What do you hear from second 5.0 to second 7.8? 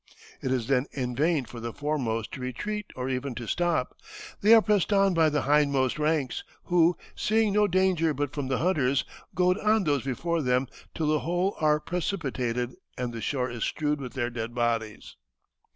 by the hindmost ranks, who, seeing no